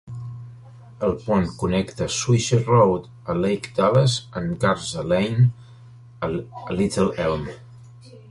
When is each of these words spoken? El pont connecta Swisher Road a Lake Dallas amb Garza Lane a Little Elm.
El 1.07 1.11
pont 1.25 1.43
connecta 1.63 2.07
Swisher 2.13 2.59
Road 2.69 3.03
a 3.33 3.35
Lake 3.43 3.69
Dallas 3.79 4.15
amb 4.41 4.57
Garza 4.63 5.05
Lane 5.13 5.47
a 6.29 6.73
Little 6.81 7.13
Elm. 7.27 7.47